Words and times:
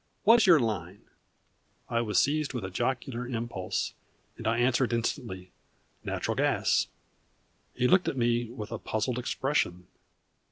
What's 0.23 0.47
your 0.47 0.59
line?" 0.59 1.03
I 1.87 2.01
was 2.01 2.17
seized 2.19 2.55
with 2.55 2.65
a 2.65 2.71
jocular 2.71 3.27
impulse, 3.27 3.93
and 4.35 4.47
I 4.47 4.57
answered 4.57 4.93
instantly 4.93 5.51
"Natural 6.03 6.33
gas." 6.33 6.87
He 7.75 7.87
looked 7.87 8.07
at 8.07 8.17
me 8.17 8.49
with 8.49 8.71
a 8.71 8.79
puzzled 8.79 9.19
expression. 9.19 9.85